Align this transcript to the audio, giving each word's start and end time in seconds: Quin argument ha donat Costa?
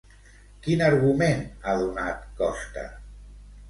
Quin 0.67 0.81
argument 0.85 1.45
ha 1.69 1.79
donat 1.85 2.29
Costa? 2.43 2.91